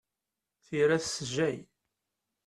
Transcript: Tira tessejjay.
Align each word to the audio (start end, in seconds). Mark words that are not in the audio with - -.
Tira 0.65 0.97
tessejjay. 1.03 1.57